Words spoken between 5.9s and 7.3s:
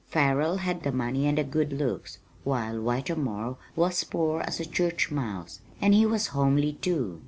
he was homely, too.